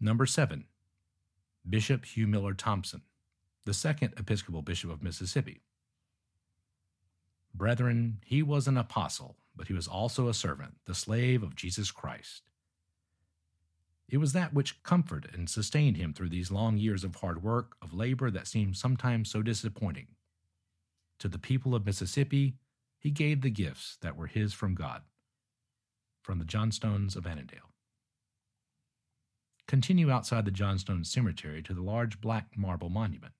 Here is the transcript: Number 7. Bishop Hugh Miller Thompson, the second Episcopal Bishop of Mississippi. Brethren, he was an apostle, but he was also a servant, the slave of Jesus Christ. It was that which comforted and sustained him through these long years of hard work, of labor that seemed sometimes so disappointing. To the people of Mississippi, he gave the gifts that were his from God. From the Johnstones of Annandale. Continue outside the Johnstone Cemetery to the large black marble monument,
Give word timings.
Number 0.00 0.26
7. 0.26 0.64
Bishop 1.68 2.04
Hugh 2.04 2.28
Miller 2.28 2.54
Thompson, 2.54 3.02
the 3.64 3.74
second 3.74 4.14
Episcopal 4.16 4.62
Bishop 4.62 4.90
of 4.90 5.02
Mississippi. 5.02 5.62
Brethren, 7.52 8.18
he 8.24 8.40
was 8.40 8.68
an 8.68 8.76
apostle, 8.76 9.36
but 9.56 9.66
he 9.66 9.74
was 9.74 9.88
also 9.88 10.28
a 10.28 10.34
servant, 10.34 10.76
the 10.86 10.94
slave 10.94 11.42
of 11.42 11.56
Jesus 11.56 11.90
Christ. 11.90 12.42
It 14.08 14.18
was 14.18 14.32
that 14.34 14.54
which 14.54 14.82
comforted 14.84 15.34
and 15.34 15.50
sustained 15.50 15.96
him 15.96 16.14
through 16.14 16.28
these 16.28 16.52
long 16.52 16.78
years 16.78 17.02
of 17.02 17.16
hard 17.16 17.42
work, 17.42 17.74
of 17.82 17.92
labor 17.92 18.30
that 18.30 18.46
seemed 18.46 18.76
sometimes 18.76 19.28
so 19.28 19.42
disappointing. 19.42 20.06
To 21.18 21.28
the 21.28 21.40
people 21.40 21.74
of 21.74 21.84
Mississippi, 21.84 22.54
he 23.00 23.10
gave 23.10 23.40
the 23.40 23.50
gifts 23.50 23.98
that 24.00 24.16
were 24.16 24.28
his 24.28 24.54
from 24.54 24.76
God. 24.76 25.02
From 26.22 26.38
the 26.38 26.44
Johnstones 26.44 27.16
of 27.16 27.26
Annandale. 27.26 27.72
Continue 29.68 30.10
outside 30.10 30.46
the 30.46 30.50
Johnstone 30.50 31.04
Cemetery 31.04 31.62
to 31.62 31.74
the 31.74 31.82
large 31.82 32.22
black 32.22 32.56
marble 32.56 32.88
monument, 32.88 33.34